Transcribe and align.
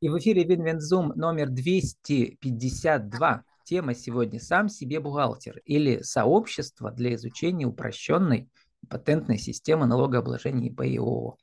И 0.00 0.08
в 0.08 0.16
эфире 0.18 0.44
Винвензум 0.44 1.12
номер 1.16 1.48
252. 1.50 3.44
Тема 3.64 3.94
сегодня 3.94 4.38
«Сам 4.38 4.68
себе 4.68 5.00
бухгалтер» 5.00 5.60
или 5.64 6.02
«Сообщество 6.02 6.92
для 6.92 7.16
изучения 7.16 7.66
упрощенной 7.66 8.48
патентной 8.88 9.38
системы 9.38 9.86
налогообложения 9.86 10.68
ИП 10.68 11.36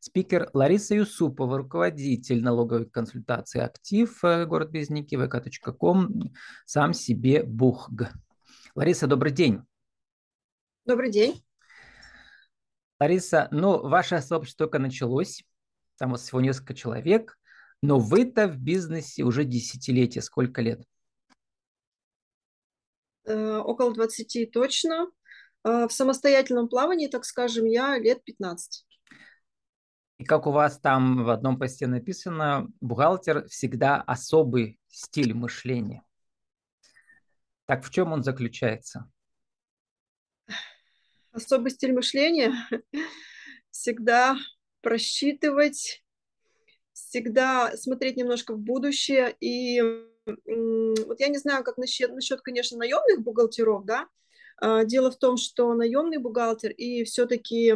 Спикер 0.00 0.50
Лариса 0.54 0.96
Юсупова, 0.96 1.58
руководитель 1.58 2.42
налоговой 2.42 2.86
консультации 2.86 3.60
«Актив», 3.60 4.24
э, 4.24 4.44
город 4.44 4.70
Безники, 4.70 5.14
vk.com, 5.14 6.32
«Сам 6.66 6.92
себе 6.92 7.44
бухг». 7.44 8.10
Лариса, 8.74 9.06
добрый 9.06 9.30
день. 9.30 9.60
Добрый 10.84 11.12
день. 11.12 11.40
Лариса, 12.98 13.46
ну, 13.52 13.78
ваше 13.88 14.20
сообщество 14.20 14.66
только 14.66 14.80
началось, 14.80 15.44
там 15.96 16.10
вот 16.10 16.20
всего 16.20 16.40
несколько 16.40 16.74
человек, 16.74 17.38
но 17.82 17.98
вы-то 17.98 18.46
в 18.48 18.58
бизнесе 18.58 19.22
уже 19.22 19.44
десятилетия. 19.44 20.20
Сколько 20.20 20.62
лет? 20.62 20.82
Э, 23.24 23.56
около 23.58 23.94
20 23.94 24.50
точно. 24.52 25.10
Э, 25.64 25.86
в 25.88 25.92
самостоятельном 25.92 26.68
плавании, 26.68 27.08
так 27.08 27.24
скажем, 27.24 27.64
я 27.64 27.98
лет 27.98 28.22
15. 28.24 28.86
И 30.18 30.24
как 30.24 30.46
у 30.46 30.52
вас 30.52 30.78
там 30.78 31.24
в 31.24 31.30
одном 31.30 31.58
посте 31.58 31.86
написано, 31.86 32.68
бухгалтер 32.80 33.48
всегда 33.48 34.02
особый 34.02 34.78
стиль 34.88 35.32
мышления. 35.32 36.02
Так 37.64 37.84
в 37.84 37.90
чем 37.90 38.12
он 38.12 38.22
заключается? 38.22 39.10
Особый 41.32 41.70
стиль 41.70 41.92
мышления 41.92 42.52
всегда 43.70 44.36
просчитывать, 44.82 46.04
всегда 47.08 47.76
смотреть 47.76 48.16
немножко 48.16 48.54
в 48.54 48.58
будущее. 48.58 49.34
И 49.40 49.80
вот 50.26 51.20
я 51.20 51.28
не 51.28 51.38
знаю, 51.38 51.64
как 51.64 51.76
насчет, 51.78 52.12
насчет 52.12 52.40
конечно, 52.40 52.78
наемных 52.78 53.22
бухгалтеров, 53.22 53.84
да. 53.84 54.08
А, 54.58 54.84
дело 54.84 55.10
в 55.10 55.16
том, 55.16 55.36
что 55.36 55.74
наемный 55.74 56.18
бухгалтер 56.18 56.70
и 56.70 57.04
все-таки 57.04 57.74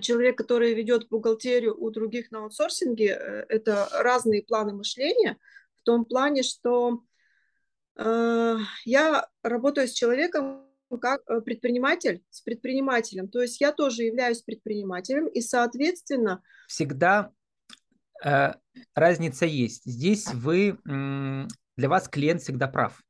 человек, 0.00 0.36
который 0.36 0.74
ведет 0.74 1.08
бухгалтерию 1.08 1.76
у 1.78 1.90
других 1.90 2.30
на 2.30 2.40
аутсорсинге, 2.40 3.10
э, 3.10 3.44
это 3.48 3.88
разные 3.92 4.42
планы 4.42 4.72
мышления, 4.72 5.38
в 5.76 5.82
том 5.82 6.04
плане, 6.04 6.42
что 6.42 7.02
э, 7.96 8.56
я 8.84 9.28
работаю 9.42 9.86
с 9.88 9.92
человеком 9.92 10.64
как 11.00 11.20
э, 11.28 11.40
предприниматель 11.42 12.22
с 12.30 12.40
предпринимателем. 12.40 13.28
То 13.28 13.42
есть 13.42 13.60
я 13.60 13.72
тоже 13.72 14.04
являюсь 14.04 14.42
предпринимателем, 14.42 15.28
и, 15.28 15.40
соответственно... 15.40 16.42
Всегда 16.66 17.32
разница 18.94 19.46
есть. 19.46 19.84
Здесь 19.84 20.32
вы, 20.32 20.78
для 20.84 21.88
вас 21.88 22.08
клиент 22.08 22.42
всегда 22.42 22.66
прав. 22.66 23.00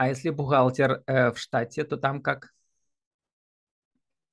А 0.00 0.08
если 0.08 0.30
бухгалтер 0.30 1.02
э, 1.06 1.30
в 1.30 1.38
штате, 1.38 1.84
то 1.84 1.98
там 1.98 2.22
как? 2.22 2.54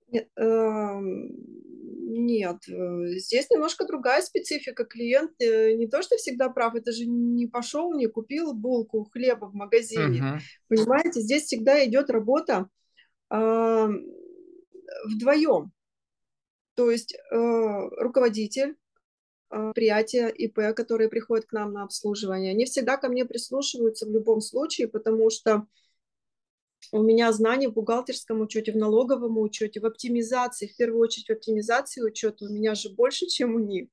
Нет, 0.08 0.30
э, 0.38 1.02
нет, 1.02 2.58
э, 2.69 3.17
здесь 3.17 3.50
немножко 3.50 3.85
другая 3.85 4.22
специфика. 4.22 4.85
Клиент 4.85 5.31
э, 5.41 5.73
не 5.73 5.88
то, 5.88 6.02
что 6.02 6.16
всегда 6.16 6.47
прав, 6.47 6.75
это 6.75 6.94
же 6.94 7.05
не 7.05 7.47
пошел, 7.47 7.94
не 7.94 8.08
купил 8.08 8.53
булку 8.53 9.09
хлеба 9.11 9.47
в 9.47 9.55
магазине. 9.55 10.19
Uh-huh. 10.19 10.39
Понимаете, 10.69 11.19
здесь 11.19 11.44
всегда 11.44 11.85
идет 11.85 12.09
работа 12.09 12.69
э, 13.30 13.89
вдвоем. 15.09 15.73
То 16.75 16.89
есть 16.89 17.13
э, 17.13 17.35
руководитель, 17.97 18.78
предприятия 19.50 20.28
ИП, 20.28 20.76
которые 20.76 21.09
приходят 21.09 21.45
к 21.45 21.52
нам 21.52 21.73
на 21.73 21.84
обслуживание, 21.84 22.52
они 22.52 22.66
всегда 22.66 22.98
ко 22.98 23.09
мне 23.09 23.26
прислушиваются 23.26 24.06
в 24.06 24.12
любом 24.12 24.42
случае, 24.42 24.88
потому 24.88 25.30
что 25.30 25.67
у 26.92 27.02
меня 27.02 27.31
знания 27.31 27.69
в 27.69 27.74
бухгалтерском 27.74 28.41
учете, 28.41 28.72
в 28.72 28.78
налоговом 28.78 29.38
учете, 29.38 29.80
в 29.80 29.86
оптимизации, 29.86 30.68
в 30.68 30.75
первую 30.75 31.02
очередь 31.02 31.28
в 31.28 31.31
оптимизации 31.31 32.02
учета 32.02 32.46
у 32.46 32.50
меня 32.50 32.75
же 32.75 32.90
больше, 32.90 33.28
чем 33.28 33.56
у 33.56 33.59
них. 33.59 33.90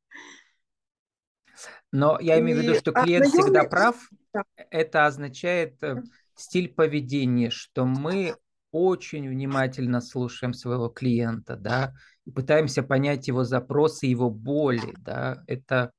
Но 1.93 2.19
я 2.21 2.39
имею 2.41 2.59
в 2.59 2.63
виду, 2.63 2.75
что 2.75 2.91
а 2.93 3.05
клиент 3.05 3.27
а 3.27 3.29
всегда 3.29 3.65
прав. 3.69 4.11
Да. 4.33 4.43
Это 4.71 5.07
означает 5.07 5.83
э, 5.83 6.03
стиль 6.35 6.73
поведения, 6.73 7.51
что 7.51 7.85
мы 7.85 8.37
очень 8.75 9.29
внимательно 9.29 10.01
слушаем 10.01 10.53
своего 10.53 10.89
клиента, 10.89 11.55
да, 11.55 11.95
и 12.25 12.33
пытаемся 12.33 12.83
понять 12.83 13.29
его 13.29 13.45
запросы, 13.45 14.07
его 14.07 14.31
боли, 14.31 14.95
да, 14.99 15.45
это, 15.47 15.93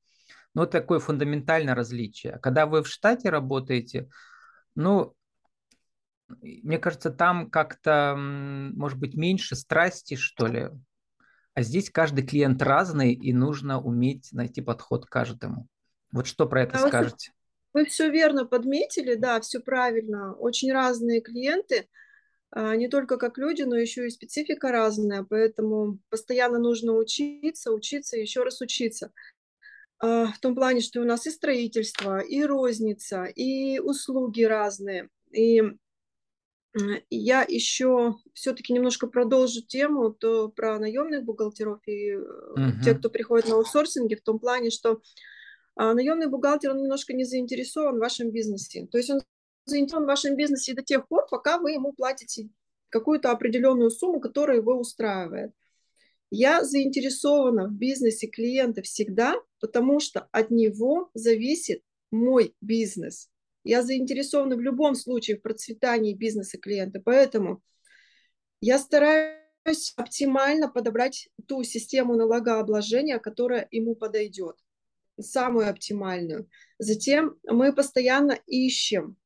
ну, 0.54 0.66
такое 0.66 1.00
фундаментальное 1.00 1.74
различие. 1.74 2.34
А 2.34 2.40
когда 2.40 2.66
вы 2.66 2.84
в 2.84 2.90
штате 2.90 3.30
работаете, 3.30 4.10
ну, 4.76 5.16
мне 6.28 6.78
кажется, 6.78 7.12
там 7.12 7.50
как-то, 7.50 8.16
может 8.18 9.00
быть, 9.00 9.16
меньше 9.16 9.56
страсти, 9.56 10.16
что 10.16 10.48
ли. 10.48 10.70
А 11.54 11.62
здесь 11.62 11.90
каждый 11.90 12.28
клиент 12.28 12.62
разный, 12.62 13.14
и 13.14 13.32
нужно 13.32 13.80
уметь 13.80 14.34
найти 14.34 14.60
подход 14.60 15.06
к 15.06 15.10
каждому. 15.10 15.68
Вот 16.12 16.28
что 16.28 16.46
про 16.46 16.64
это 16.64 16.78
а 16.78 16.88
скажете? 16.90 17.32
Вы, 17.74 17.84
вы 17.84 17.86
все 17.86 18.12
верно 18.12 18.46
подметили, 18.46 19.16
да, 19.16 19.40
все 19.40 19.62
правильно. 19.62 20.34
Очень 20.34 20.74
разные 20.74 21.22
клиенты, 21.22 21.88
не 22.56 22.88
только 22.88 23.18
как 23.18 23.38
люди, 23.38 23.64
но 23.64 23.76
еще 23.76 24.08
и 24.08 24.10
специфика 24.10 24.72
разная, 24.72 25.24
поэтому 25.24 26.00
постоянно 26.10 26.58
нужно 26.58 26.94
учиться, 26.94 27.74
учиться, 27.74 28.18
еще 28.18 28.44
раз 28.44 28.62
учиться. 28.62 29.12
А, 30.00 30.28
в 30.28 30.40
том 30.40 30.56
плане, 30.56 30.82
что 30.82 31.02
у 31.02 31.06
нас 31.06 31.26
и 31.28 31.32
строительство, 31.32 32.20
и 32.20 32.44
розница, 32.44 33.26
и 33.26 33.80
услуги 33.80 34.44
разные. 34.44 35.10
И 35.32 35.62
я 37.10 37.46
еще 37.48 38.16
все-таки 38.34 38.74
немножко 38.74 39.08
продолжу 39.08 39.62
тему 39.62 40.12
то 40.12 40.50
про 40.50 40.78
наемных 40.78 41.24
бухгалтеров 41.24 41.80
и 41.88 42.12
uh-huh. 42.12 42.84
тех, 42.84 43.00
кто 43.00 43.10
приходит 43.10 43.48
на 43.48 43.56
аутсорсинге, 43.56 44.18
в 44.18 44.22
том 44.22 44.40
плане, 44.40 44.72
что 44.72 45.02
а, 45.76 45.94
наемный 45.94 46.28
бухгалтер, 46.28 46.72
он 46.72 46.82
немножко 46.82 47.14
не 47.14 47.24
заинтересован 47.24 47.96
в 47.96 48.00
вашем 48.00 48.32
бизнесе. 48.32 48.88
То 48.92 48.98
есть 48.98 49.10
он 49.10 49.22
заинтересован 49.66 50.04
в 50.06 50.08
вашем 50.08 50.36
бизнесе 50.36 50.74
до 50.74 50.84
тех 50.84 51.08
пор, 51.08 51.28
пока 51.30 51.58
вы 51.58 51.72
ему 51.72 51.94
платите 51.94 52.50
какую-то 52.90 53.32
определенную 53.32 53.92
сумму, 53.92 54.20
которая 54.20 54.58
его 54.58 54.80
устраивает. 54.80 55.52
Я 56.32 56.64
заинтересована 56.64 57.68
в 57.68 57.74
бизнесе 57.74 58.28
клиента 58.28 58.82
всегда, 58.82 59.36
потому 59.60 60.00
что 60.00 60.28
от 60.32 60.50
него 60.50 61.10
зависит 61.14 61.82
мой 62.12 62.56
бизнес. 62.62 63.30
Я 63.64 63.82
заинтересована 63.82 64.56
в 64.56 64.62
любом 64.62 64.96
случае 64.96 65.38
в 65.38 65.42
процветании 65.42 66.14
бизнеса 66.14 66.58
клиента, 66.58 67.02
поэтому 67.04 67.62
я 68.62 68.80
стараюсь 68.80 69.94
оптимально 69.96 70.70
подобрать 70.70 71.30
ту 71.48 71.64
систему 71.64 72.16
налогообложения, 72.16 73.20
которая 73.20 73.68
ему 73.72 73.96
подойдет, 73.96 74.56
самую 75.20 75.70
оптимальную. 75.70 76.50
Затем 76.78 77.38
мы 77.44 77.74
постоянно 77.74 78.38
ищем, 78.46 79.18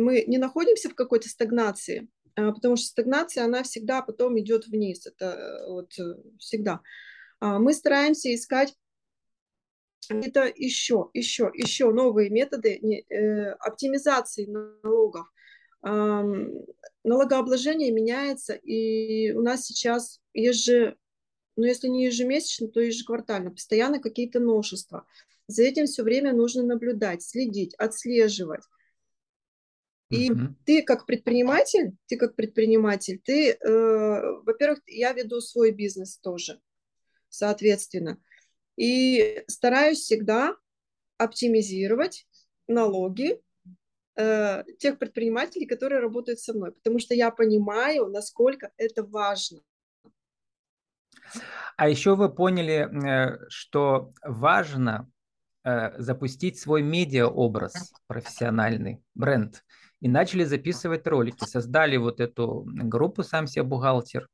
мы 0.00 0.24
не 0.26 0.38
находимся 0.38 0.88
в 0.88 0.94
какой-то 0.94 1.28
стагнации, 1.28 2.08
а, 2.38 2.52
потому 2.52 2.76
что 2.76 2.86
стагнация, 2.86 3.44
она 3.44 3.62
всегда 3.62 4.02
потом 4.02 4.38
идет 4.38 4.66
вниз, 4.66 5.06
это 5.06 5.26
э, 5.26 5.70
вот 5.70 5.98
э, 5.98 6.14
всегда. 6.38 6.80
А, 7.40 7.58
мы 7.58 7.72
стараемся 7.74 8.32
искать 8.34 8.74
это 10.08 10.50
еще, 10.56 11.10
еще, 11.12 11.50
еще 11.52 11.90
новые 11.90 12.30
методы 12.30 13.04
э, 13.10 13.50
оптимизации 13.58 14.46
налогов. 14.46 15.26
Налогообложение 17.04 17.92
меняется, 17.92 18.54
и 18.54 19.32
у 19.32 19.42
нас 19.42 19.66
сейчас 19.66 20.20
еже, 20.32 20.96
ну 21.56 21.66
если 21.66 21.88
не 21.88 22.06
ежемесячно, 22.06 22.68
то 22.68 22.80
ежеквартально, 22.80 23.50
постоянно 23.50 24.00
какие-то 24.00 24.40
новшества. 24.40 25.06
За 25.46 25.62
этим 25.62 25.86
все 25.86 26.02
время 26.02 26.32
нужно 26.32 26.62
наблюдать, 26.62 27.22
следить, 27.22 27.74
отслеживать. 27.74 28.62
И 30.10 30.30
uh-huh. 30.30 30.54
ты 30.64 30.82
как 30.82 31.04
предприниматель, 31.04 31.92
ты 32.06 32.16
как 32.16 32.34
предприниматель, 32.34 33.20
ты, 33.22 33.52
э, 33.52 34.40
во-первых, 34.42 34.80
я 34.86 35.12
веду 35.12 35.40
свой 35.40 35.70
бизнес 35.70 36.18
тоже, 36.18 36.60
соответственно. 37.28 38.18
И 38.76 39.42
стараюсь 39.48 39.98
всегда 39.98 40.56
оптимизировать 41.18 42.26
налоги 42.68 43.42
э, 44.16 44.64
тех 44.78 44.98
предпринимателей, 44.98 45.66
которые 45.66 46.00
работают 46.00 46.40
со 46.40 46.54
мной, 46.54 46.72
потому 46.72 47.00
что 47.00 47.14
я 47.14 47.30
понимаю, 47.30 48.06
насколько 48.06 48.70
это 48.78 49.02
важно. 49.04 49.60
А 51.76 51.88
еще 51.88 52.16
вы 52.16 52.32
поняли, 52.34 52.88
э, 52.88 53.46
что 53.50 54.14
важно 54.22 55.10
э, 55.64 56.00
запустить 56.00 56.58
свой 56.58 56.82
медиа-образ 56.82 57.92
профессиональный, 58.06 59.02
бренд 59.14 59.64
и 60.00 60.08
начали 60.08 60.44
записывать 60.44 61.06
ролики, 61.06 61.44
создали 61.44 61.96
вот 61.96 62.20
эту 62.20 62.64
группу 62.66 63.22
«Сам 63.22 63.46
себе 63.46 63.64
бухгалтер». 63.64 64.28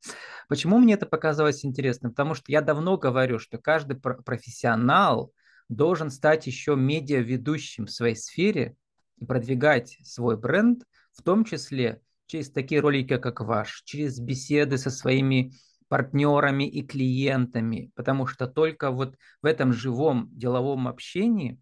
Почему 0.49 0.79
мне 0.79 0.95
это 0.95 1.07
показалось 1.07 1.65
интересным? 1.65 2.13
Потому 2.13 2.35
что 2.35 2.53
я 2.53 2.61
давно 2.61 2.99
говорю, 2.99 3.39
что 3.39 3.59
каждый 3.59 3.97
профессионал 3.97 5.33
должен 5.69 6.11
стать 6.11 6.47
еще 6.47 6.77
медиа-ведущим 6.77 7.87
в 7.87 7.91
своей 7.91 8.17
сфере 8.17 8.77
и 9.17 9.25
продвигать 9.25 9.99
свой 10.05 10.37
бренд, 10.37 10.85
в 11.13 11.23
том 11.23 11.45
числе 11.45 12.03
через 12.27 12.51
такие 12.51 12.81
ролики, 12.81 13.17
как 13.17 13.41
ваш, 13.41 13.83
через 13.85 14.19
беседы 14.19 14.77
со 14.77 14.91
своими 14.91 15.53
партнерами 15.89 16.69
и 16.69 16.83
клиентами, 16.83 17.91
потому 17.95 18.27
что 18.27 18.47
только 18.47 18.91
вот 18.91 19.17
в 19.43 19.47
этом 19.47 19.73
живом 19.73 20.29
деловом 20.33 20.89
общении 20.89 21.61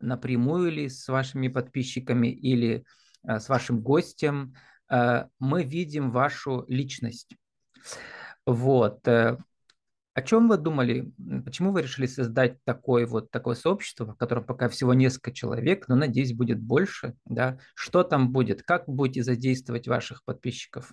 напрямую 0.00 0.70
или 0.70 0.88
с 0.88 1.06
вашими 1.08 1.48
подписчиками 1.48 2.28
или 2.28 2.84
с 3.24 3.48
вашим 3.48 3.80
гостем 3.80 4.54
э, 4.90 5.26
мы 5.38 5.64
видим 5.64 6.10
вашу 6.10 6.64
личность. 6.68 7.36
Вот. 8.46 9.06
Э, 9.06 9.38
о 10.12 10.22
чем 10.22 10.48
вы 10.48 10.58
думали? 10.58 11.12
Почему 11.44 11.72
вы 11.72 11.82
решили 11.82 12.06
создать 12.06 12.62
такое 12.64 13.06
вот 13.06 13.30
такое 13.30 13.54
сообщество, 13.54 14.06
в 14.06 14.16
котором 14.16 14.44
пока 14.44 14.68
всего 14.68 14.92
несколько 14.92 15.32
человек, 15.32 15.88
но 15.88 15.94
надеюсь 15.94 16.34
будет 16.34 16.60
больше, 16.60 17.14
да? 17.24 17.58
Что 17.74 18.02
там 18.02 18.32
будет? 18.32 18.62
Как 18.62 18.88
будете 18.88 19.22
задействовать 19.22 19.86
ваших 19.86 20.24
подписчиков? 20.24 20.92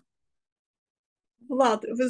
Влад, 1.49 1.83
вы 1.83 2.09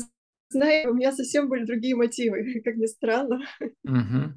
знаете, 0.50 0.90
у 0.90 0.94
меня 0.94 1.12
совсем 1.12 1.50
были 1.50 1.66
другие 1.66 1.96
мотивы, 1.96 2.62
как 2.66 2.76
ни 2.76 2.88
странно. 2.88 3.40
Угу. 3.84 4.34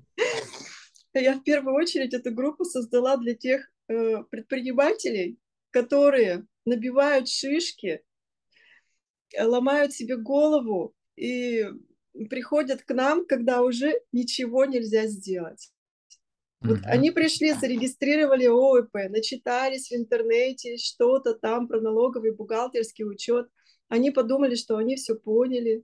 Я 1.15 1.39
в 1.39 1.43
первую 1.43 1.75
очередь 1.75 2.15
эту 2.15 2.33
группу 2.33 2.65
создала 2.65 3.17
для 3.17 3.35
тех 3.35 3.69
э, 3.89 4.23
предпринимателей, 4.31 5.39
которые 5.71 6.47
набивают 6.65 7.29
шишки, 7.29 8.03
ломают 9.39 9.93
себе 9.93 10.17
голову 10.17 10.95
и 11.17 11.67
приходят 12.29 12.83
к 12.83 12.93
нам, 12.93 13.27
когда 13.27 13.63
уже 13.63 14.01
ничего 14.13 14.65
нельзя 14.65 15.07
сделать. 15.07 15.73
Вот 16.61 16.79
mm-hmm. 16.79 16.87
они 16.87 17.11
пришли, 17.11 17.53
зарегистрировали 17.53 18.47
ОИП, 18.47 19.11
начитались 19.11 19.91
в 19.91 19.95
интернете 19.95 20.77
что-то 20.77 21.35
там 21.35 21.69
про 21.69 21.81
налоговый 21.81 22.35
бухгалтерский 22.35 23.05
учет. 23.05 23.49
Они 23.89 24.11
подумали, 24.11 24.57
что 24.57 24.77
они 24.77 24.97
все 24.97 25.15
поняли. 25.15 25.83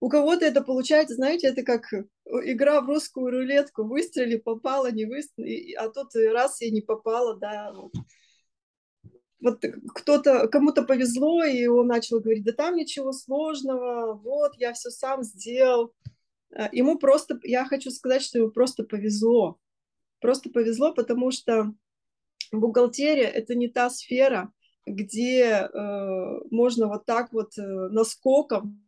У 0.00 0.08
кого-то 0.08 0.44
это 0.46 0.62
получается, 0.62 1.14
знаете, 1.14 1.48
это 1.48 1.62
как 1.62 1.92
игра 2.44 2.80
в 2.80 2.86
русскую 2.86 3.30
рулетку. 3.30 3.84
Выстрели, 3.84 4.36
попало, 4.36 4.90
не 4.90 5.04
выстрели, 5.04 5.72
а 5.74 5.88
тут 5.90 6.14
раз 6.14 6.60
и 6.62 6.70
не 6.70 6.80
попало, 6.80 7.36
да. 7.38 7.72
Вот 9.44 9.62
кто-то, 9.94 10.48
кому-то 10.48 10.84
повезло, 10.84 11.44
и 11.44 11.66
он 11.66 11.86
начал 11.86 12.18
говорить, 12.18 12.44
да 12.44 12.52
там 12.52 12.76
ничего 12.76 13.12
сложного, 13.12 14.14
вот, 14.14 14.52
я 14.56 14.72
все 14.72 14.88
сам 14.88 15.22
сделал. 15.22 15.92
Э, 16.50 16.68
ему 16.72 16.98
просто, 16.98 17.38
я 17.42 17.66
хочу 17.66 17.90
сказать, 17.90 18.22
что 18.22 18.38
ему 18.38 18.50
просто 18.50 18.84
повезло. 18.84 19.58
Просто 20.20 20.48
повезло, 20.48 20.94
потому 20.94 21.30
что 21.30 21.74
бухгалтерия– 22.52 23.28
это 23.40 23.54
не 23.54 23.68
та 23.68 23.90
сфера, 23.90 24.50
где 24.86 25.42
э, 25.42 26.40
можно 26.50 26.88
вот 26.88 27.04
так 27.04 27.30
вот 27.34 27.58
э, 27.58 27.62
наскоком 27.62 28.82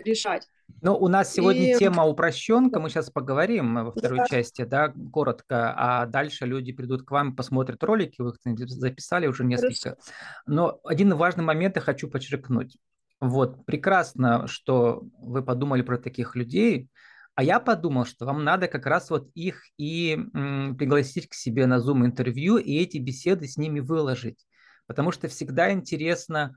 решать. 0.00 0.48
Ну, 0.82 0.96
у 0.96 1.06
нас 1.06 1.32
сегодня 1.32 1.76
и... 1.76 1.78
тема 1.78 2.04
упрощенка, 2.04 2.80
мы 2.80 2.90
сейчас 2.90 3.08
поговорим 3.08 3.84
во 3.84 3.92
второй 3.92 4.18
да. 4.18 4.26
части, 4.26 4.64
да, 4.64 4.92
коротко, 5.12 5.72
а 5.76 6.06
дальше 6.06 6.44
люди 6.44 6.72
придут 6.72 7.04
к 7.04 7.10
вам, 7.12 7.36
посмотрят 7.36 7.84
ролики, 7.84 8.20
вы 8.20 8.32
их 8.44 8.68
записали 8.68 9.28
уже 9.28 9.44
несколько. 9.44 9.90
Хорошо. 9.90 9.96
Но 10.44 10.80
один 10.82 11.14
важный 11.14 11.44
момент 11.44 11.76
я 11.76 11.82
хочу 11.82 12.10
подчеркнуть. 12.10 12.78
Вот, 13.20 13.64
прекрасно, 13.64 14.48
что 14.48 15.04
вы 15.18 15.42
подумали 15.42 15.82
про 15.82 15.98
таких 15.98 16.34
людей, 16.34 16.88
а 17.36 17.44
я 17.44 17.60
подумал, 17.60 18.04
что 18.04 18.26
вам 18.26 18.42
надо 18.42 18.66
как 18.66 18.84
раз 18.84 19.08
вот 19.08 19.30
их 19.34 19.62
и 19.78 20.18
м, 20.34 20.76
пригласить 20.76 21.28
к 21.28 21.34
себе 21.34 21.66
на 21.66 21.78
Zoom 21.78 22.04
интервью 22.04 22.56
и 22.56 22.76
эти 22.76 22.98
беседы 22.98 23.46
с 23.46 23.56
ними 23.56 23.78
выложить. 23.78 24.44
Потому 24.88 25.12
что 25.12 25.28
всегда 25.28 25.72
интересно 25.72 26.56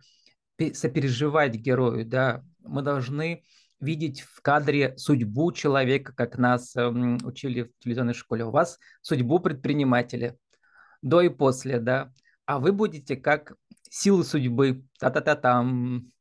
сопереживать 0.73 1.53
герою, 1.53 2.05
да. 2.07 2.43
Мы 2.61 2.81
должны 2.81 3.43
видеть 3.79 4.21
в 4.21 4.41
кадре 4.41 4.97
судьбу 4.97 5.51
человека, 5.51 6.13
как 6.13 6.37
нас 6.37 6.75
э, 6.75 6.87
учили 6.87 7.63
в 7.63 7.77
телевизионной 7.79 8.13
школе. 8.13 8.45
У 8.45 8.51
вас 8.51 8.79
судьбу 9.01 9.39
предпринимателя 9.39 10.37
до 11.01 11.21
и 11.21 11.29
после, 11.29 11.79
да. 11.79 12.11
А 12.45 12.59
вы 12.59 12.71
будете 12.71 13.15
как 13.15 13.55
силы 13.89 14.23
судьбы. 14.23 14.83
Та-та-та-там. 14.99 16.11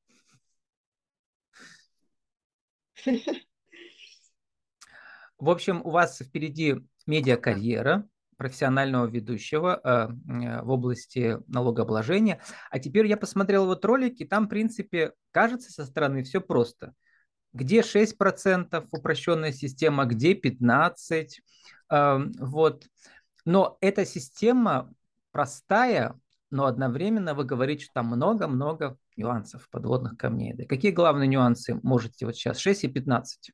В 5.38 5.50
общем, 5.50 5.82
у 5.84 5.90
вас 5.90 6.18
впереди 6.18 6.76
медиакарьера 7.06 8.08
профессионального 8.36 9.06
ведущего 9.06 9.80
э, 9.82 9.88
э, 9.88 10.62
в 10.62 10.70
области 10.70 11.38
налогообложения. 11.46 12.40
А 12.70 12.78
теперь 12.78 13.06
я 13.06 13.16
посмотрел 13.16 13.66
вот 13.66 13.84
ролики, 13.84 14.24
там, 14.24 14.46
в 14.46 14.48
принципе, 14.48 15.12
кажется 15.30 15.70
со 15.70 15.84
стороны 15.84 16.22
все 16.24 16.40
просто 16.40 16.94
где 17.54 17.80
6% 17.80 18.88
упрощенная 18.90 19.52
система, 19.52 20.04
где 20.04 20.34
15%. 20.34 21.40
Эм, 21.90 22.32
вот. 22.38 22.86
Но 23.44 23.78
эта 23.80 24.04
система 24.04 24.92
простая, 25.30 26.18
но 26.50 26.66
одновременно 26.66 27.34
вы 27.34 27.44
говорите, 27.44 27.84
что 27.84 27.94
там 27.94 28.06
много-много 28.06 28.98
нюансов, 29.16 29.68
подводных 29.70 30.18
камней. 30.18 30.54
Да. 30.54 30.64
Какие 30.64 30.90
главные 30.90 31.28
нюансы 31.28 31.78
можете 31.82 32.26
вот 32.26 32.34
сейчас 32.36 32.58
6 32.58 32.84
и 32.84 32.88
15 32.88 33.52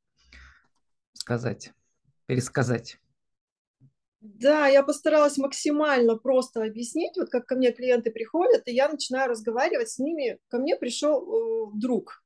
сказать, 1.12 1.73
пересказать? 2.26 2.99
Да, 4.20 4.67
я 4.67 4.82
постаралась 4.82 5.38
максимально 5.38 6.17
просто 6.17 6.62
объяснить, 6.62 7.17
вот 7.17 7.31
как 7.31 7.47
ко 7.47 7.56
мне 7.56 7.73
клиенты 7.73 8.11
приходят, 8.11 8.62
и 8.67 8.75
я 8.75 8.88
начинаю 8.88 9.31
разговаривать 9.31 9.88
с 9.88 9.99
ними. 9.99 10.38
Ко 10.49 10.58
мне 10.58 10.76
пришел 10.76 11.23
э, 11.23 11.70
друг, 11.75 12.20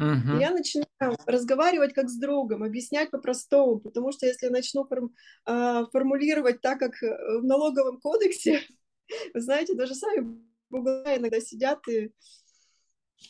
Угу. 0.00 0.38
Я 0.38 0.52
начинаю 0.52 1.16
разговаривать 1.26 1.92
как 1.92 2.08
с 2.08 2.16
другом, 2.18 2.62
объяснять 2.62 3.10
по-простому, 3.10 3.80
потому 3.80 4.12
что 4.12 4.26
если 4.26 4.46
я 4.46 4.52
начну 4.52 4.86
форм, 4.86 5.12
э, 5.46 5.84
формулировать 5.92 6.60
так, 6.60 6.78
как 6.78 7.02
э, 7.02 7.38
в 7.40 7.44
налоговом 7.44 8.00
кодексе, 8.00 8.60
вы 9.34 9.40
знаете, 9.40 9.74
даже 9.74 9.94
сами 9.94 10.38
бухгалтера 10.70 11.18
иногда 11.18 11.40
сидят 11.40 11.80
и 11.88 12.12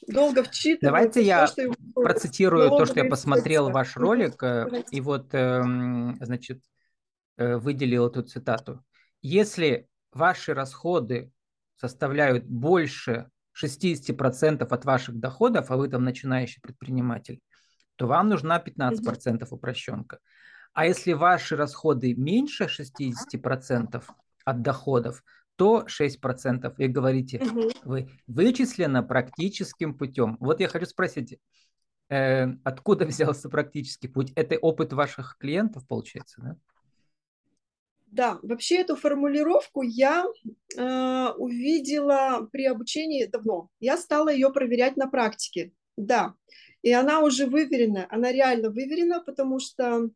долго 0.08 0.42
вчитывают. 0.42 0.82
Давайте 0.82 1.22
я 1.22 1.46
то, 1.46 1.52
что 1.52 1.72
процитирую 1.94 2.68
то, 2.68 2.84
что 2.84 3.00
я 3.00 3.08
посмотрел 3.08 3.70
ваш 3.70 3.96
ролик, 3.96 4.42
э, 4.42 4.84
и 4.90 5.00
вот, 5.00 5.32
эм, 5.32 6.18
значит, 6.20 6.62
выделил 7.38 8.08
эту 8.08 8.22
цитату. 8.22 8.84
Если 9.22 9.88
ваши 10.12 10.52
расходы 10.52 11.32
составляют 11.76 12.44
больше 12.44 13.30
60% 13.62 14.62
от 14.62 14.84
ваших 14.84 15.18
доходов, 15.18 15.70
а 15.70 15.76
вы 15.76 15.88
там 15.88 16.04
начинающий 16.04 16.60
предприниматель, 16.60 17.40
то 17.96 18.06
вам 18.06 18.28
нужна 18.28 18.62
15% 18.64 19.46
упрощенка. 19.50 20.18
А 20.72 20.86
если 20.86 21.12
ваши 21.12 21.56
расходы 21.56 22.14
меньше 22.14 22.64
60% 22.66 24.04
от 24.44 24.62
доходов, 24.62 25.24
то 25.56 25.84
6%. 25.88 26.74
Вы 26.78 26.88
говорите, 26.88 27.42
вы 27.84 28.08
вычислено 28.28 29.02
практическим 29.02 29.94
путем. 29.94 30.36
Вот 30.38 30.60
я 30.60 30.68
хочу 30.68 30.86
спросить, 30.86 31.38
э, 32.08 32.46
откуда 32.62 33.06
взялся 33.06 33.48
практический 33.48 34.08
путь? 34.08 34.32
Это 34.36 34.56
опыт 34.56 34.92
ваших 34.92 35.36
клиентов, 35.38 35.86
получается, 35.88 36.40
да? 36.40 36.56
Да, 38.10 38.38
вообще 38.42 38.78
эту 38.78 38.96
формулировку 38.96 39.82
я 39.82 40.24
э, 40.76 41.28
увидела 41.36 42.48
при 42.50 42.64
обучении 42.64 43.26
давно. 43.26 43.68
Я 43.80 43.98
стала 43.98 44.30
ее 44.30 44.50
проверять 44.52 44.96
на 44.96 45.08
практике. 45.08 45.72
Да, 45.96 46.34
и 46.82 46.92
она 46.92 47.20
уже 47.20 47.46
выверена, 47.46 48.06
она 48.08 48.32
реально 48.32 48.70
выверена, 48.70 49.20
потому 49.20 49.58
что... 49.58 50.10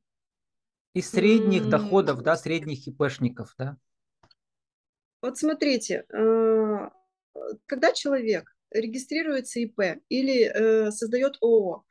Из 0.94 1.10
средних 1.10 1.68
доходов, 1.68 2.22
да, 2.22 2.36
средних 2.36 2.86
ИПшников, 2.86 3.54
да? 3.58 3.76
Вот 5.22 5.38
смотрите, 5.38 6.04
э, 6.12 6.90
когда 7.66 7.92
человек 7.92 8.54
регистрируется 8.70 9.60
ИП 9.60 10.00
или 10.08 10.44
э, 10.44 10.90
создает 10.90 11.36
ООО, 11.40 11.84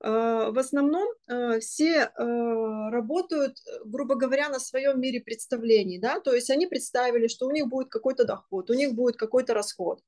в 0.00 0.58
основном 0.58 1.08
э, 1.26 1.58
все 1.58 2.12
э, 2.16 2.90
работают, 2.90 3.58
грубо 3.84 4.14
говоря, 4.14 4.48
на 4.48 4.60
своем 4.60 5.00
мире 5.00 5.20
представлений, 5.20 5.98
да, 5.98 6.20
то 6.20 6.32
есть 6.32 6.50
они 6.50 6.66
представили, 6.68 7.26
что 7.26 7.46
у 7.46 7.50
них 7.50 7.66
будет 7.66 7.88
какой-то 7.88 8.24
доход, 8.24 8.70
у 8.70 8.74
них 8.74 8.94
будет 8.94 9.16
какой-то 9.16 9.54
расход. 9.54 10.00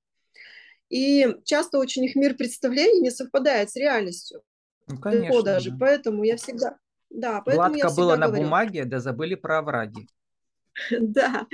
И 0.91 1.37
часто 1.45 1.79
очень 1.79 2.05
их 2.05 2.15
мир 2.15 2.37
представлений 2.37 3.01
не 3.01 3.11
совпадает 3.11 3.71
с 3.71 3.77
реальностью. 3.77 4.43
Ну, 4.87 4.99
конечно. 4.99 5.43
даже, 5.43 5.77
поэтому 5.79 6.25
я 6.25 6.37
всегда... 6.37 6.79
Да, 7.11 7.43
поэтому 7.45 7.71
Гладко 7.71 7.89
я 7.89 7.95
было 7.95 8.17
на 8.17 8.29
говорю, 8.29 8.45
бумаге, 8.45 8.85
да 8.85 9.01
забыли 9.01 9.35
про 9.35 9.59
овраги. 9.59 10.07
Да, 11.01 11.47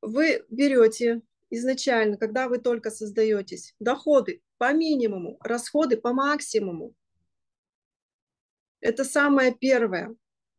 вы 0.00 0.44
берете 0.48 1.22
изначально, 1.50 2.16
когда 2.16 2.48
вы 2.48 2.58
только 2.58 2.90
создаетесь, 2.90 3.74
доходы 3.80 4.42
по 4.58 4.72
минимуму, 4.72 5.38
расходы 5.40 5.96
по 5.96 6.12
максимуму. 6.12 6.94
Это 8.84 9.02
самое 9.04 9.54
первое. 9.54 10.14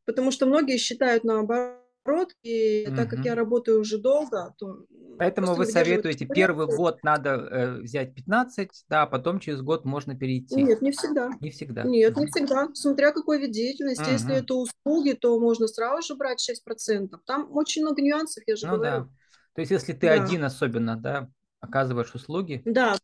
потому 0.05 0.32
что 0.32 0.46
многие 0.46 0.77
считают 0.77 1.24
наоборот, 1.24 2.34
и 2.44 2.86
угу. 2.88 2.96
так 2.96 3.10
как 3.10 3.25
я 3.25 3.36
работаю 3.36 3.79
уже 3.79 3.98
долго, 3.98 4.53
то... 4.58 4.86
Поэтому 5.17 5.55
вы 5.55 5.65
советуете, 5.65 6.25
первый 6.25 6.67
год 6.67 7.00
надо 7.03 7.29
э, 7.29 7.82
взять 7.82 8.13
15, 8.13 8.70
да, 8.89 9.03
а 9.03 9.08
потом 9.08 9.39
через 9.39 9.62
год 9.62 9.86
можно 9.86 10.15
перейти? 10.15 10.62
Нет, 10.62 10.82
не 10.82 10.91
всегда. 10.91 11.29
Не 11.39 11.51
всегда? 11.51 11.84
Нет, 11.84 12.17
не 12.17 12.27
всегда. 12.27 12.67
Смотря 12.74 13.12
какой 13.12 13.39
вид 13.39 13.51
деятельности. 13.51 14.01
Угу. 14.01 14.12
Если 14.12 14.36
это 14.36 14.55
услуги, 14.55 15.13
то 15.13 15.39
можно 15.39 15.67
сразу 15.67 16.05
же 16.05 16.15
брать 16.15 16.46
6%. 16.67 17.10
Там 17.25 17.48
очень 17.51 17.84
много 17.84 18.01
нюансов, 18.01 18.44
я 18.48 18.55
же 18.55 18.67
ну, 18.67 18.77
говорю. 18.77 19.03
Да. 19.03 19.10
То 19.53 19.62
есть 19.62 19.72
если 19.72 19.94
ты 19.94 20.08
да. 20.08 20.13
один 20.13 20.44
особенно, 20.44 20.98
да, 20.98 21.29
оказываешь 21.62 22.13
услуги? 22.13 22.62
Да, 22.65 22.98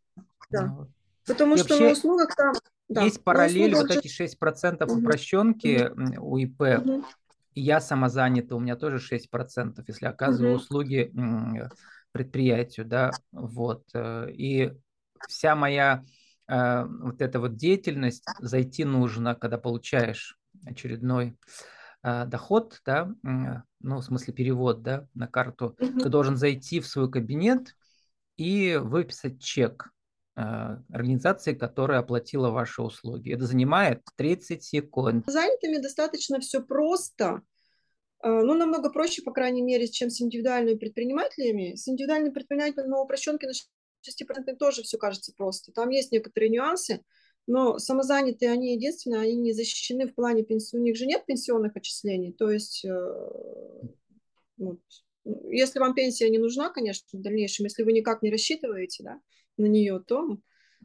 да. 0.49 0.65
Ну, 0.65 0.87
Потому 1.25 1.55
и 1.55 1.57
что 1.59 1.69
вообще... 1.69 1.85
на 1.85 1.91
услугах 1.91 2.35
там 2.35 2.53
да. 2.91 3.03
Есть 3.03 3.23
параллель, 3.23 3.75
вот 3.75 3.89
эти 3.89 4.07
6% 4.07 4.83
угу. 4.83 4.99
упрощенки 4.99 5.89
угу. 5.89 6.33
у 6.33 6.37
ИП. 6.37 6.61
Угу. 6.61 7.05
Я 7.53 7.81
самозанята, 7.81 8.55
у 8.55 8.59
меня 8.59 8.75
тоже 8.75 8.97
6%, 8.97 9.83
если 9.87 10.05
оказываю 10.05 10.55
угу. 10.55 10.61
услуги 10.61 11.11
предприятию, 12.11 12.85
да, 12.85 13.11
вот. 13.31 13.83
Э, 13.93 14.29
и 14.31 14.73
вся 15.27 15.55
моя 15.55 16.03
э, 16.47 16.85
вот 16.85 17.21
эта 17.21 17.39
вот 17.39 17.55
деятельность, 17.55 18.25
зайти 18.39 18.83
нужно, 18.83 19.35
когда 19.35 19.57
получаешь 19.57 20.37
очередной 20.65 21.37
э, 22.03 22.25
доход, 22.25 22.81
да, 22.85 23.09
ну, 23.23 23.97
в 23.97 24.03
смысле 24.03 24.33
перевод, 24.33 24.83
да, 24.83 25.07
на 25.13 25.27
карту, 25.27 25.75
угу. 25.79 25.99
ты 25.99 26.09
должен 26.09 26.35
зайти 26.35 26.79
в 26.79 26.87
свой 26.87 27.09
кабинет 27.09 27.75
и 28.35 28.75
выписать 28.75 29.41
чек 29.41 29.91
организации, 30.35 31.53
которая 31.53 31.99
оплатила 31.99 32.49
ваши 32.49 32.81
услуги. 32.81 33.33
Это 33.33 33.45
занимает 33.45 34.01
30 34.15 34.63
секунд. 34.63 35.25
Занятыми 35.27 35.77
достаточно 35.77 36.39
все 36.39 36.61
просто, 36.61 37.41
э, 38.23 38.29
ну, 38.29 38.53
намного 38.53 38.89
проще, 38.91 39.21
по 39.23 39.33
крайней 39.33 39.61
мере, 39.61 39.87
чем 39.87 40.09
с 40.09 40.21
индивидуальными 40.21 40.77
предпринимателями. 40.77 41.75
С 41.75 41.87
индивидуальными 41.87 42.33
предпринимателями 42.33 42.87
на 42.87 43.01
упрощенке 43.01 43.47
на 43.47 43.53
6% 44.01 44.55
тоже 44.57 44.83
все 44.83 44.97
кажется 44.97 45.33
просто. 45.35 45.71
Там 45.73 45.89
есть 45.89 46.11
некоторые 46.11 46.49
нюансы, 46.49 47.01
но 47.45 47.77
самозанятые, 47.77 48.51
они 48.51 48.73
единственные, 48.73 49.21
они 49.21 49.35
не 49.35 49.51
защищены 49.51 50.07
в 50.07 50.15
плане 50.15 50.43
пенсии. 50.43 50.77
У 50.77 50.81
них 50.81 50.95
же 50.95 51.05
нет 51.05 51.25
пенсионных 51.25 51.75
отчислений. 51.75 52.31
То 52.31 52.49
есть, 52.49 52.85
вот, 52.85 53.95
ну, 54.57 54.79
если 55.49 55.79
вам 55.79 55.93
пенсия 55.93 56.29
не 56.29 56.37
нужна, 56.37 56.69
конечно, 56.69 57.19
в 57.19 57.21
дальнейшем, 57.21 57.65
если 57.65 57.83
вы 57.83 57.91
никак 57.91 58.21
не 58.21 58.31
рассчитываете, 58.31 59.03
да, 59.03 59.19
на 59.61 59.67
нее, 59.67 59.99
то 59.99 60.37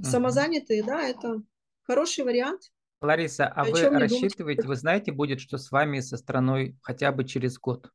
самозанятые, 0.03 0.83
да, 0.83 1.03
это 1.03 1.43
хороший 1.83 2.25
вариант. 2.25 2.71
Лариса, 3.01 3.47
а 3.47 3.65
вы 3.65 3.89
рассчитываете, 3.89 4.67
вы 4.67 4.77
знаете, 4.77 5.13
будет 5.13 5.41
что 5.41 5.59
с 5.59 5.71
вами 5.71 6.01
со 6.01 6.17
страной 6.17 6.77
хотя 6.83 7.13
бы 7.13 7.25
через 7.25 7.59
год? 7.59 7.91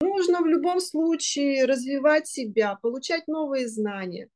Нужно 0.00 0.40
в 0.40 0.46
любом 0.46 0.80
случае 0.80 1.64
развивать 1.64 2.26
себя, 2.26 2.76
получать 2.76 3.26
новые 3.26 3.68
знания, 3.68 4.28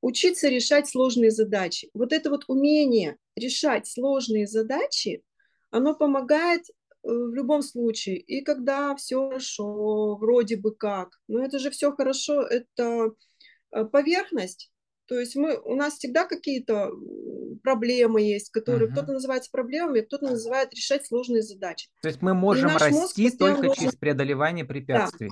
учиться 0.00 0.48
решать 0.48 0.88
сложные 0.88 1.30
задачи. 1.30 1.90
Вот 1.94 2.12
это 2.12 2.30
вот 2.30 2.44
умение 2.48 3.16
решать 3.34 3.86
сложные 3.86 4.46
задачи, 4.46 5.22
оно 5.70 5.94
помогает 5.94 6.62
э, 6.68 6.72
в 7.02 7.34
любом 7.34 7.62
случае. 7.62 8.18
И 8.18 8.42
когда 8.42 8.94
все 8.96 9.28
хорошо, 9.28 10.16
вроде 10.16 10.56
бы 10.56 10.74
как, 10.74 11.18
но 11.28 11.42
это 11.42 11.58
же 11.58 11.70
все 11.70 11.92
хорошо, 11.92 12.42
это 12.42 13.12
э, 13.72 13.84
поверхность, 13.84 14.70
то 15.06 15.18
есть 15.18 15.36
мы, 15.36 15.58
у 15.58 15.74
нас 15.74 15.94
всегда 15.94 16.24
какие-то 16.26 16.90
проблемы 17.62 18.22
есть, 18.22 18.50
которые 18.50 18.88
uh-huh. 18.88 18.92
кто-то 18.92 19.12
называет 19.12 19.50
проблемами, 19.50 20.00
кто-то 20.00 20.26
называет 20.26 20.72
решать 20.74 21.06
сложные 21.06 21.42
задачи. 21.42 21.88
То 22.02 22.08
есть 22.08 22.22
мы 22.22 22.34
можем 22.34 22.76
расти 22.76 23.30
только 23.30 23.62
должен... 23.62 23.82
через 23.82 23.96
преодолевание 23.96 24.64
препятствий. 24.64 25.30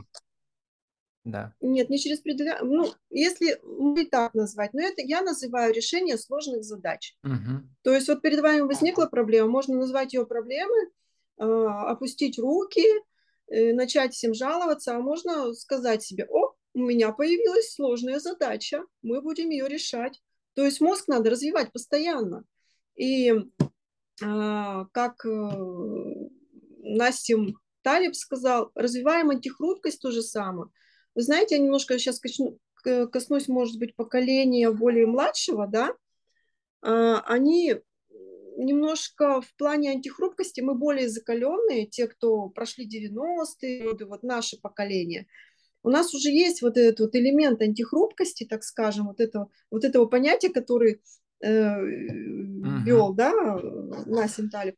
Да. 1.25 1.55
да. 1.61 1.69
Нет, 1.69 1.91
не 1.91 1.99
через 1.99 2.21
преодолевание. 2.21 2.65
Ну, 2.65 2.93
если 3.11 3.61
мы 3.63 4.07
так 4.07 4.35
назвать, 4.35 4.75
но 4.75 4.83
это 4.83 5.03
я 5.03 5.23
называю 5.23 5.75
решение 5.75 6.19
сложных 6.19 6.65
задач. 6.65 7.17
Uh-huh. 7.25 7.63
То 7.83 7.93
есть 7.93 8.09
вот 8.09 8.23
перед 8.23 8.41
вами 8.41 8.61
возникла 8.61 9.07
проблема, 9.07 9.49
можно 9.49 9.77
назвать 9.77 10.15
ее 10.15 10.27
проблемой, 10.27 10.89
э, 11.39 11.45
опустить 11.45 12.39
руки, 12.39 12.85
э, 13.49 13.73
начать 13.73 14.15
всем 14.15 14.35
жаловаться, 14.35 14.97
а 14.97 15.01
можно 15.01 15.53
сказать 15.55 16.03
себе, 16.03 16.27
о, 16.31 16.54
у 16.75 16.81
меня 16.81 17.13
появилась 17.13 17.73
сложная 17.73 18.19
задача, 18.19 18.85
мы 19.03 19.23
будем 19.23 19.51
ее 19.51 19.69
решать. 19.69 20.21
То 20.55 20.65
есть 20.65 20.81
мозг 20.81 21.09
надо 21.09 21.31
развивать 21.31 21.73
постоянно. 21.73 22.45
И 22.97 23.33
а, 24.23 24.87
как 24.93 25.25
э, 25.25 26.29
Настим 26.81 27.59
Талиб 27.83 28.15
сказал, 28.15 28.71
развиваем 28.75 29.31
антихрупкость 29.31 30.01
то 30.01 30.11
же 30.11 30.23
самое. 30.23 30.71
Вы 31.15 31.23
знаете, 31.23 31.57
я 31.57 31.63
немножко 31.63 31.99
сейчас 31.99 32.19
качну, 32.19 32.59
коснусь, 32.83 33.49
может 33.49 33.79
быть, 33.79 33.95
поколения 33.95 34.71
более 34.71 35.07
младшего, 35.07 35.67
да, 35.67 35.95
а, 36.83 37.21
они 37.21 37.77
немножко 38.57 39.41
в 39.41 39.55
плане 39.57 39.91
антихрупкости 39.91 40.61
мы 40.61 40.75
более 40.75 41.09
закаленные, 41.09 41.87
те, 41.87 42.07
кто 42.07 42.49
прошли 42.49 42.87
90-е 42.87 43.83
годы, 43.83 44.07
вот 44.07 44.25
наше 44.25 44.61
поколение– 44.61 45.27
у 45.85 45.91
нас 45.91 46.15
уже 46.15 46.31
есть 46.31 46.63
вот 46.63 46.77
этот 46.79 46.99
вот 46.99 47.15
элемент 47.15 47.61
антихрупкости, 47.61 48.45
так 48.45 48.65
скажем, 48.65 49.07
вот, 49.07 49.21
это, 49.21 49.47
вот 49.71 49.85
этого 49.85 50.07
понятия, 50.07 50.49
который 50.49 51.03
э, 51.41 51.47
uh-huh. 51.47 52.83
вел, 52.85 53.13
да, 53.13 53.33
Насим 54.07 54.49
Талиб. 54.49 54.77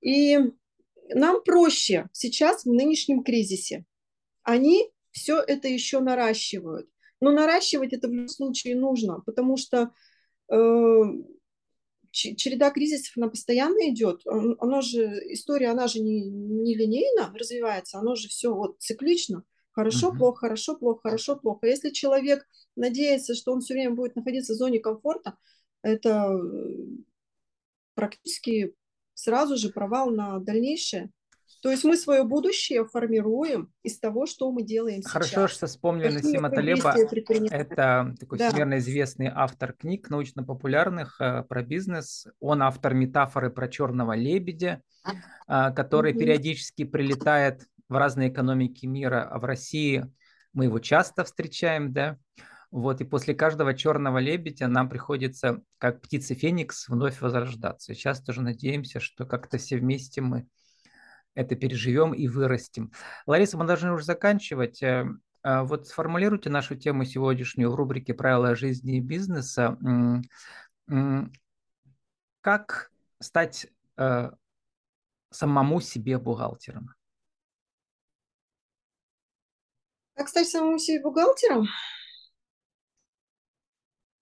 И 0.00 0.38
нам 1.14 1.42
проще 1.44 2.08
сейчас 2.12 2.64
в 2.64 2.72
нынешнем 2.72 3.22
кризисе. 3.22 3.84
Они 4.42 4.90
все 5.10 5.40
это 5.40 5.68
еще 5.68 6.00
наращивают. 6.00 6.88
Но 7.20 7.32
наращивать 7.32 7.92
это 7.92 8.08
в 8.08 8.12
любом 8.12 8.28
случае 8.28 8.76
нужно, 8.76 9.20
потому 9.20 9.58
что 9.58 9.92
э, 10.50 10.56
череда 12.12 12.70
кризисов, 12.70 13.12
она 13.18 13.28
постоянно 13.28 13.90
идет. 13.90 14.22
Оно 14.24 14.80
же, 14.80 15.04
история, 15.34 15.68
она 15.68 15.86
же 15.86 16.00
не, 16.00 16.30
не 16.30 16.74
линейно 16.74 17.30
развивается, 17.34 17.98
оно 17.98 18.14
же 18.14 18.28
все 18.28 18.54
вот 18.54 18.80
циклично. 18.80 19.44
Хорошо, 19.80 20.08
угу. 20.08 20.18
плохо, 20.18 20.40
хорошо, 20.40 20.76
плохо, 20.76 21.00
хорошо, 21.02 21.36
плохо. 21.36 21.66
Если 21.66 21.90
человек 21.90 22.46
надеется, 22.76 23.34
что 23.34 23.52
он 23.52 23.60
все 23.60 23.74
время 23.74 23.94
будет 23.94 24.14
находиться 24.14 24.52
в 24.52 24.56
зоне 24.56 24.78
комфорта, 24.78 25.36
это 25.82 26.38
практически 27.94 28.74
сразу 29.14 29.56
же 29.56 29.70
провал 29.70 30.10
на 30.10 30.38
дальнейшее. 30.38 31.10
То 31.62 31.70
есть 31.70 31.84
мы 31.84 31.96
свое 31.96 32.24
будущее 32.24 32.86
формируем 32.86 33.72
из 33.82 33.98
того, 33.98 34.26
что 34.26 34.50
мы 34.50 34.62
делаем 34.62 35.02
сейчас. 35.02 35.12
Хорошо, 35.12 35.48
что 35.48 35.66
вспомнили 35.66 36.12
Насима 36.12 36.50
Талеба. 36.50 36.94
Это 37.50 38.14
такой 38.18 38.38
да. 38.38 38.48
всемирно 38.48 38.78
известный 38.78 39.30
автор 39.34 39.72
книг 39.72 40.08
научно-популярных 40.10 41.20
э, 41.20 41.42
про 41.42 41.62
бизнес. 41.62 42.26
Он 42.38 42.62
автор 42.62 42.94
метафоры 42.94 43.50
про 43.50 43.68
черного 43.68 44.14
лебедя, 44.14 44.82
э, 45.06 45.72
который 45.74 46.12
угу. 46.12 46.20
периодически 46.20 46.84
прилетает 46.84 47.66
в 47.90 47.98
разные 47.98 48.30
экономики 48.30 48.86
мира, 48.86 49.28
а 49.30 49.38
в 49.38 49.44
России 49.44 50.06
мы 50.54 50.64
его 50.64 50.78
часто 50.78 51.24
встречаем, 51.24 51.92
да, 51.92 52.16
вот, 52.70 53.00
и 53.00 53.04
после 53.04 53.34
каждого 53.34 53.74
черного 53.74 54.18
лебедя 54.18 54.68
нам 54.68 54.88
приходится, 54.88 55.60
как 55.78 56.00
птица 56.00 56.34
Феникс, 56.34 56.88
вновь 56.88 57.20
возрождаться. 57.20 57.94
Сейчас 57.94 58.22
тоже 58.22 58.42
надеемся, 58.42 59.00
что 59.00 59.26
как-то 59.26 59.58
все 59.58 59.76
вместе 59.76 60.20
мы 60.20 60.46
это 61.34 61.56
переживем 61.56 62.12
и 62.12 62.28
вырастем. 62.28 62.92
Лариса, 63.26 63.58
мы 63.58 63.66
должны 63.66 63.92
уже 63.92 64.04
заканчивать. 64.04 64.82
Э, 64.82 65.06
а 65.42 65.64
вот 65.64 65.88
сформулируйте 65.88 66.48
нашу 66.50 66.76
тему 66.76 67.04
сегодняшнюю 67.04 67.70
в 67.70 67.74
рубрике 67.74 68.14
«Правила 68.14 68.54
жизни 68.54 68.98
и 68.98 69.00
бизнеса». 69.00 69.76
Как 72.40 72.90
стать 73.20 73.66
э, 73.96 74.30
самому 75.30 75.80
себе 75.80 76.18
бухгалтером? 76.18 76.94
Как 80.20 80.28
стать 80.28 80.50
самому 80.50 80.78
себе 80.78 81.00
бухгалтером? 81.00 81.64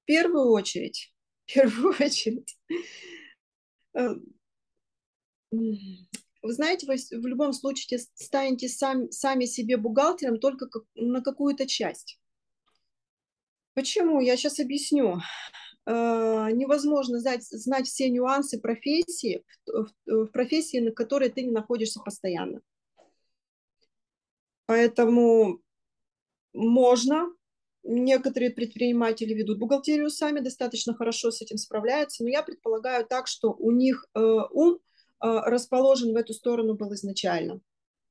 В 0.03 0.05
первую 0.05 0.53
очередь, 0.53 1.13
в 1.47 1.53
первую 1.53 1.93
очередь, 1.99 2.57
э, 3.95 4.11
вы 5.51 6.53
знаете, 6.53 6.87
вы 6.87 6.95
в 6.95 7.27
любом 7.27 7.53
случае 7.53 7.99
станете 8.15 8.69
сам, 8.69 9.11
сами 9.11 9.45
себе 9.45 9.77
бухгалтером 9.77 10.39
только 10.39 10.69
как, 10.69 10.85
на 10.95 11.21
какую-то 11.21 11.67
часть. 11.67 12.21
Почему? 13.75 14.21
Я 14.21 14.37
сейчас 14.37 14.61
объясню. 14.61 15.19
Э, 15.85 16.47
невозможно 16.53 17.19
знать, 17.19 17.43
знать 17.43 17.89
все 17.89 18.09
нюансы 18.09 18.61
профессии, 18.61 19.43
в, 19.67 19.89
в 20.07 20.27
профессии, 20.29 20.79
на 20.79 20.93
которой 20.93 21.31
ты 21.31 21.43
не 21.43 21.51
находишься 21.51 21.99
постоянно. 21.99 22.61
Поэтому 24.67 25.61
можно. 26.53 27.27
Некоторые 27.85 28.51
предприниматели 28.51 29.33
ведут 29.33 29.59
бухгалтерию 29.59 30.11
сами, 30.11 30.41
достаточно 30.41 30.95
хорошо 30.95 31.31
с 31.31 31.41
этим 31.41 31.57
справляются, 31.57 32.23
но 32.23 32.29
я 32.29 32.43
предполагаю 32.43 33.07
так, 33.07 33.27
что 33.29 33.53
у 33.53 33.71
них 33.71 34.05
э, 34.15 34.21
ум 34.21 34.75
э, 34.75 34.79
расположен 35.21 36.13
в 36.13 36.17
эту 36.17 36.35
сторону 36.35 36.75
был 36.75 36.93
изначально. 36.95 37.61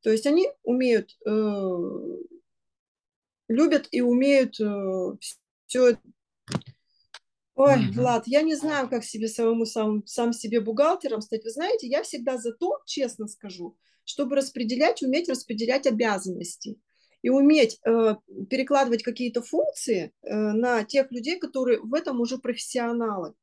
То 0.01 0.10
есть 0.10 0.25
они 0.25 0.48
умеют, 0.63 1.17
э, 1.25 2.20
любят 3.50 3.88
и 3.91 4.01
умеют 4.01 4.60
э, 4.60 5.17
все 5.67 5.98
Ой, 7.58 7.74
mm-hmm. 7.74 7.91
Влад, 7.94 8.27
я 8.27 8.44
не 8.44 8.56
знаю, 8.56 8.88
как 8.88 9.03
себе 9.03 9.27
самому 9.27 9.65
сам, 9.65 10.06
сам 10.06 10.32
себе 10.32 10.62
бухгалтером 10.62 11.22
стать. 11.22 11.44
Вы 11.44 11.50
знаете, 11.50 11.88
я 11.88 12.03
всегда 12.03 12.38
за 12.38 12.53
то, 12.53 12.79
честно 12.86 13.27
скажу, 13.27 13.75
чтобы 14.06 14.36
распределять, 14.36 15.01
уметь 15.01 15.27
распределять 15.27 15.88
обязанности 15.88 16.79
и 17.21 17.29
уметь 17.29 17.79
э, 17.86 18.15
перекладывать 18.50 19.03
какие-то 19.03 19.41
функции 19.41 20.13
э, 20.21 20.36
на 20.36 20.83
тех 20.83 21.12
людей, 21.12 21.39
которые 21.39 21.79
в 21.79 21.93
этом 21.93 22.21
уже 22.21 22.38
профессионалы, 22.38 23.33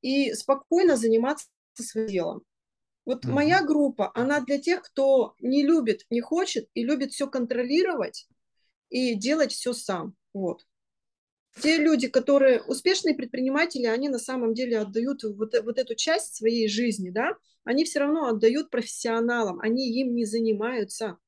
и 0.00 0.32
спокойно 0.34 0.96
заниматься 0.96 1.46
своим 1.74 2.08
делом. 2.08 2.42
Вот 3.04 3.24
mm-hmm. 3.24 3.30
моя 3.30 3.62
группа, 3.62 4.10
она 4.14 4.40
для 4.40 4.58
тех, 4.58 4.82
кто 4.82 5.34
не 5.40 5.64
любит, 5.64 6.06
не 6.10 6.20
хочет 6.20 6.68
и 6.74 6.84
любит 6.84 7.12
все 7.12 7.26
контролировать 7.26 8.28
и 8.88 9.14
делать 9.14 9.52
все 9.52 9.72
сам. 9.72 10.14
Вот 10.32 10.64
те 11.60 11.78
люди, 11.78 12.08
которые 12.08 12.62
успешные 12.62 13.14
предприниматели, 13.14 13.86
они 13.86 14.08
на 14.08 14.18
самом 14.18 14.54
деле 14.54 14.78
отдают 14.78 15.22
вот, 15.22 15.54
вот 15.62 15.78
эту 15.78 15.94
часть 15.94 16.34
своей 16.34 16.68
жизни, 16.68 17.10
да, 17.10 17.36
они 17.64 17.84
все 17.84 18.00
равно 18.00 18.26
отдают 18.26 18.70
профессионалам, 18.70 19.60
они 19.60 19.88
им 20.00 20.14
не 20.14 20.24
занимаются. 20.24 21.18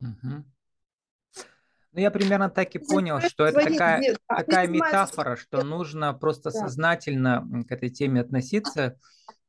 Угу. 0.00 0.44
Ну, 1.94 2.00
я 2.00 2.10
примерно 2.10 2.50
так 2.50 2.74
и 2.74 2.78
понял, 2.78 3.20
что 3.20 3.46
это 3.46 3.60
такая, 3.60 4.00
нет, 4.00 4.18
такая 4.26 4.66
метафора, 4.66 5.36
что 5.36 5.62
нужно 5.62 6.12
просто 6.12 6.50
сознательно 6.50 7.46
к 7.68 7.70
этой 7.70 7.88
теме 7.88 8.20
относиться 8.20 8.98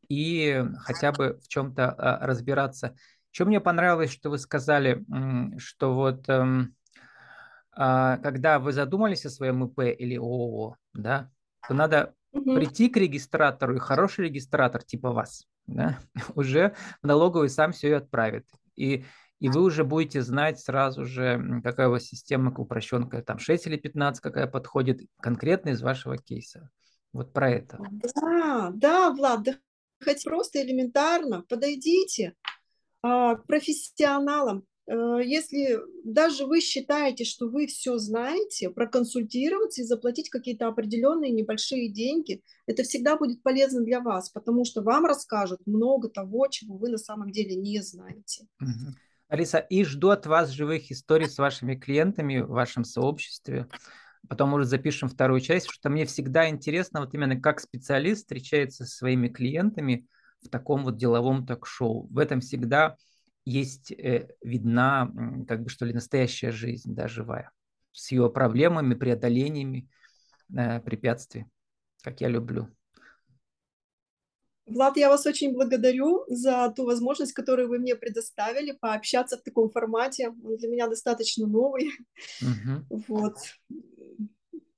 и 0.07 0.63
хотя 0.77 1.11
бы 1.11 1.39
в 1.43 1.47
чем-то 1.47 1.89
а, 1.89 2.27
разбираться. 2.27 2.95
Что 3.31 3.45
мне 3.45 3.59
понравилось, 3.59 4.11
что 4.11 4.29
вы 4.29 4.37
сказали, 4.37 5.03
что 5.57 5.95
вот 5.95 6.29
эм, 6.29 6.75
а, 7.71 8.17
когда 8.17 8.59
вы 8.59 8.71
задумались 8.71 9.25
о 9.25 9.31
своем 9.31 9.65
ИП 9.65 9.79
или 9.79 10.15
ООО, 10.15 10.77
да, 10.93 11.31
то 11.67 11.73
надо 11.73 12.13
угу. 12.31 12.55
прийти 12.55 12.89
к 12.89 12.97
регистратору, 12.97 13.75
и 13.75 13.79
хороший 13.79 14.25
регистратор 14.25 14.83
типа 14.83 15.11
вас, 15.11 15.47
да, 15.65 15.97
уже 16.35 16.75
в 17.01 17.07
налоговый 17.07 17.49
сам 17.49 17.71
все 17.71 17.89
и 17.89 17.93
отправит. 17.93 18.45
И, 18.75 19.03
и 19.45 19.49
вы 19.49 19.61
уже 19.61 19.83
будете 19.83 20.23
знать 20.23 20.59
сразу 20.59 21.05
же, 21.05 21.61
какая 21.63 21.87
у 21.87 21.91
вас 21.91 22.05
система 22.05 22.51
упрощенка, 22.57 23.21
там 23.21 23.37
6 23.37 23.67
или 23.67 23.77
15, 23.77 24.19
какая 24.19 24.47
подходит 24.47 25.01
конкретно 25.21 25.69
из 25.69 25.83
вашего 25.83 26.17
кейса. 26.17 26.71
Вот 27.13 27.31
про 27.31 27.51
это. 27.51 27.77
Да, 27.91 28.71
да, 28.73 29.11
Влад, 29.11 29.43
да 29.43 29.53
хоть 30.03 30.23
просто 30.23 30.63
элементарно 30.63 31.43
подойдите 31.47 32.33
а, 33.03 33.35
к 33.35 33.45
профессионалам, 33.45 34.65
Э, 34.87 35.19
если 35.23 35.79
даже 36.03 36.45
вы 36.45 36.61
считаете, 36.61 37.25
что 37.25 37.47
вы 37.47 37.67
все 37.67 37.97
знаете, 37.97 38.69
проконсультироваться 38.69 39.81
и 39.81 39.85
заплатить 39.85 40.29
какие-то 40.29 40.67
определенные 40.67 41.31
небольшие 41.31 41.89
деньги, 41.89 42.41
это 42.67 42.83
всегда 42.83 43.17
будет 43.17 43.41
полезно 43.41 43.81
для 43.81 43.99
вас, 43.99 44.29
потому 44.29 44.65
что 44.65 44.81
вам 44.81 45.05
расскажут 45.05 45.59
много 45.65 46.09
того, 46.09 46.47
чего 46.47 46.77
вы 46.77 46.89
на 46.89 46.97
самом 46.97 47.31
деле 47.31 47.55
не 47.55 47.81
знаете. 47.81 48.47
Алиса, 49.27 49.57
и 49.57 49.83
жду 49.83 50.09
от 50.09 50.25
вас 50.25 50.49
живых 50.49 50.91
историй 50.91 51.27
с 51.27 51.37
вашими 51.37 51.75
клиентами 51.75 52.39
в 52.39 52.49
вашем 52.49 52.83
сообществе. 52.83 53.67
Потом, 54.27 54.49
может, 54.49 54.69
запишем 54.69 55.09
вторую 55.09 55.39
часть, 55.39 55.69
что 55.69 55.89
мне 55.89 56.05
всегда 56.05 56.49
интересно, 56.49 57.01
вот 57.01 57.13
именно 57.13 57.39
как 57.39 57.59
специалист 57.59 58.21
встречается 58.21 58.85
со 58.85 58.97
своими 58.97 59.27
клиентами 59.27 60.07
в 60.43 60.49
таком 60.49 60.83
вот 60.83 60.97
деловом 60.97 61.45
ток-шоу. 61.45 62.07
В 62.07 62.19
этом 62.19 62.41
всегда 62.41 62.97
есть 63.45 63.91
э, 63.91 64.29
видна, 64.41 65.11
как 65.47 65.63
бы 65.63 65.69
что 65.69 65.85
ли, 65.85 65.93
настоящая 65.93 66.51
жизнь, 66.51 66.95
да, 66.95 67.07
живая, 67.07 67.51
с 67.91 68.11
ее 68.11 68.29
проблемами, 68.29 68.95
преодолениями, 68.95 69.87
э, 70.55 70.79
препятствий, 70.81 71.45
как 72.01 72.21
я 72.21 72.27
люблю. 72.27 72.69
Влад, 74.65 74.97
я 74.97 75.09
вас 75.09 75.25
очень 75.27 75.53
благодарю 75.53 76.25
за 76.27 76.73
ту 76.75 76.85
возможность, 76.85 77.33
которую 77.33 77.69
вы 77.69 77.77
мне 77.77 77.95
предоставили, 77.95 78.71
пообщаться 78.71 79.37
в 79.37 79.43
таком 79.43 79.69
формате. 79.69 80.29
Он 80.43 80.57
для 80.57 80.69
меня 80.69 80.87
достаточно 80.87 81.45
новый. 81.45 81.91
Угу. 82.41 83.03
Вот. 83.07 83.35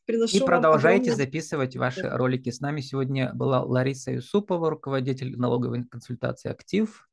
Приношу 0.06 0.38
И 0.38 0.40
продолжайте 0.40 1.12
огромное... 1.12 1.26
записывать 1.26 1.76
ваши 1.76 2.10
ролики. 2.10 2.50
С 2.50 2.60
нами 2.60 2.82
сегодня 2.82 3.34
была 3.34 3.62
Лариса 3.62 4.12
Юсупова, 4.12 4.70
руководитель 4.70 5.38
налоговой 5.38 5.86
консультации 5.86 6.50
«Актив». 6.50 7.08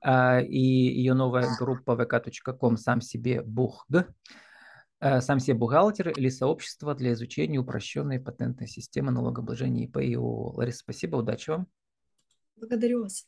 А, 0.00 0.40
и 0.40 0.58
ее 0.58 1.14
новая 1.14 1.48
группа 1.58 1.92
vk.com 1.92 2.76
«Сам 2.76 3.00
себе 3.00 3.42
Бухг», 3.42 3.86
э, 5.00 5.20
«Сам 5.20 5.40
себе 5.40 5.54
бухгалтер» 5.54 6.10
или 6.10 6.28
сообщество 6.28 6.94
для 6.94 7.12
изучения 7.12 7.58
упрощенной 7.58 8.20
патентной 8.20 8.68
системы 8.68 9.10
налогообложения 9.10 9.84
ИП 9.84 9.98
и 9.98 10.14
ООО. 10.14 10.54
Лариса, 10.56 10.78
спасибо, 10.78 11.16
удачи 11.16 11.50
вам. 11.50 11.68
Благодарю 12.58 13.02
вас. 13.02 13.26